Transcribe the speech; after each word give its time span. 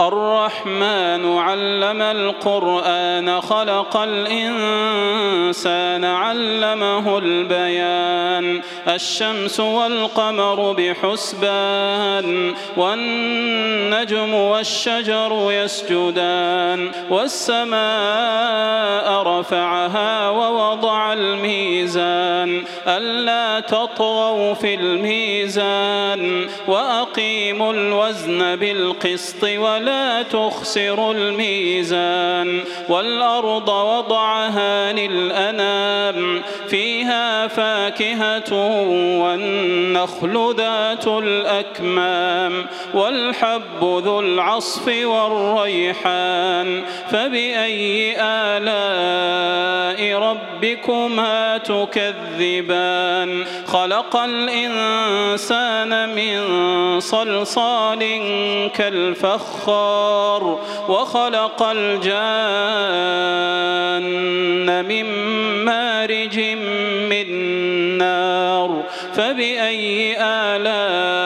الرحمن 0.00 1.38
علم 1.38 2.02
القرآن 2.02 3.40
خلق 3.40 3.96
الإنسان 3.96 6.04
علمه 6.04 7.18
البيان. 7.18 8.62
الشمس 8.88 9.60
والقمر 9.60 10.72
بحسبان 10.72 12.54
والنجم 12.76 14.34
والشجر 14.34 15.48
يسجدان. 15.50 16.90
والسماء 17.10 19.22
رفعها 19.22 20.30
ووضع 20.30 21.12
الميزان. 21.12 22.62
ألا 22.86 23.60
تطغوا 23.60 24.54
في 24.54 24.74
الميزان 24.74 26.48
وأقيموا 26.68 27.72
الوزن 27.72 28.56
بالقسط 28.56 29.44
ولا 29.44 29.85
ولا 29.86 30.22
تخسروا 30.22 31.14
الميزان 31.14 32.60
والأرض 32.88 33.68
وضعها 33.68 34.92
للأنام 34.92 36.42
فيها 36.68 37.46
فاكهة 37.46 38.52
والنخل 39.22 40.54
ذات 40.56 41.06
الأكمام 41.06 42.66
والحب 42.94 43.82
ذو 43.82 44.20
العصف 44.20 44.88
والريحان 44.88 46.82
فبأي 47.10 48.16
آلاء 48.20 50.18
ربكما 50.18 51.58
تكذبان 51.58 53.44
خلق 53.66 54.16
الإنسان 54.16 56.08
من 56.14 56.40
صلصال 57.00 57.98
كالفخار 58.74 59.75
الأبصار 59.76 60.58
وخلق 60.88 61.62
الجان 61.62 62.06
من 64.84 65.04
مارج 65.64 66.40
من 67.10 67.28
نار 67.98 68.82
فبأي 69.14 70.16
آلاء 70.20 71.25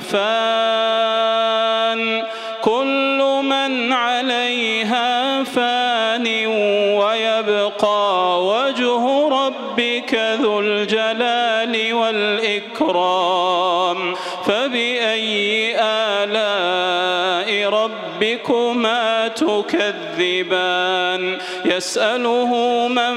فان 0.00 1.88
كل 2.62 3.40
من 3.42 3.92
عليها 3.92 5.44
فان 5.44 6.46
ويبقى 6.96 8.46
وجه 8.46 9.28
ربك 9.28 10.14
ذو 10.40 10.60
الجلال 10.60 11.94
والإكرام. 11.94 14.14
فبأي 14.44 15.76
آلاء 15.80 17.68
ربكما 17.68 19.28
تكذبان؟ 19.28 21.38
يسأله 21.64 22.88
من 22.88 23.16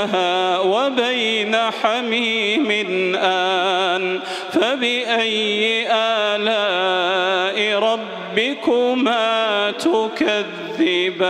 بينها 0.00 0.58
وبين 0.58 1.56
حميم 1.56 2.70
آن 3.16 4.20
فبأي 4.52 5.86
آلاء 5.92 7.78
ربكما 7.78 9.70
تكذبان؟ 9.70 11.20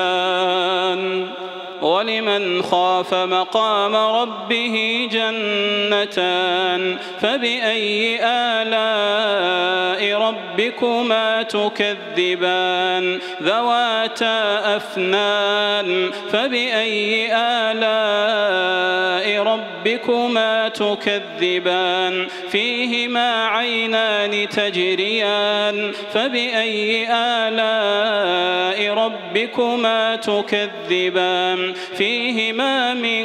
ولمن 2.00 2.62
خاف 2.62 3.14
مقام 3.14 3.96
ربه 3.96 5.08
جنتان 5.12 6.96
فبأي 7.20 8.20
آلاء 8.24 10.20
ربكما 10.20 11.42
تكذبان 11.42 13.18
ذواتا 13.42 14.76
أفنان 14.76 16.10
فبأي 16.32 17.28
آلاء 17.36 19.42
ربكما 19.42 20.68
تكذبان 20.68 22.26
فيهما 22.50 23.46
عينان 23.46 24.48
تجريان 24.48 25.92
فبأي 26.12 27.06
آلاء 27.12 28.94
ربكما 28.94 30.16
تكذبان 30.16 31.74
فيهما 31.96 32.94
من 32.94 33.24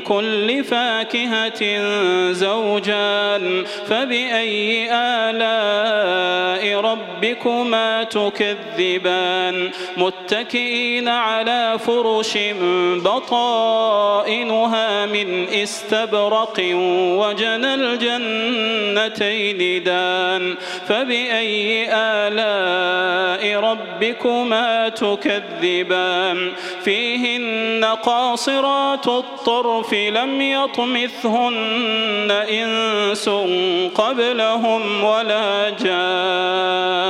كل 0.00 0.64
فاكهة 0.64 1.62
زوجان 2.32 3.64
فبأي 3.86 4.88
آلاء 4.92 6.80
ربكما 6.80 6.89
تكذبان 8.04 9.70
متكئين 9.96 11.08
على 11.08 11.78
فرش 11.86 12.38
بطائنها 13.04 15.06
من 15.06 15.48
استبرق 15.48 16.60
وجنى 17.18 17.74
الجنتين 17.74 19.82
دان 19.82 20.54
فبأي 20.88 21.88
آلاء 21.92 23.60
ربكما 23.60 24.88
تكذبان 24.88 26.52
فيهن 26.84 27.84
قاصرات 27.84 29.06
الطرف 29.06 29.94
لم 29.94 30.40
يطمثهن 30.40 32.30
إنس 32.30 33.28
قبلهم 33.94 35.04
ولا 35.04 35.70
جان 35.70 37.09